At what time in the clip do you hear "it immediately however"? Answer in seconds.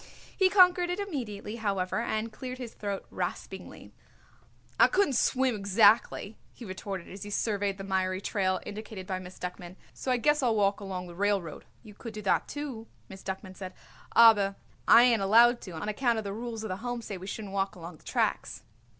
0.89-1.99